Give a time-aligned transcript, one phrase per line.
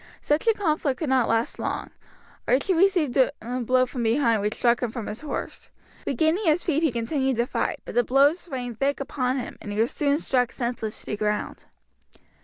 [0.19, 1.91] Such a conflict could not last long.
[2.47, 5.69] Archie received a blow from behind which struck him from his horse.
[6.07, 9.71] Regaining his feet he continued the fight, but the blows rained thick upon him, and
[9.71, 11.65] he was soon struck senseless to the ground.